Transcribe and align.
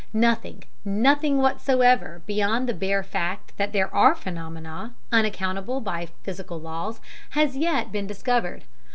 Nothing 0.13 0.63
nothing 0.83 1.37
whatsoever, 1.37 2.23
beyond 2.25 2.67
the 2.67 2.73
bare 2.73 3.03
fact 3.03 3.55
that 3.57 3.71
there 3.71 3.93
are 3.93 4.15
phenomena, 4.15 4.95
unaccountable 5.11 5.79
by 5.79 6.07
physical 6.23 6.59
laws, 6.59 6.99
has 7.37 7.51
as 7.51 7.57
yet 7.57 7.91
been 7.91 8.07
discovered. 8.07 8.63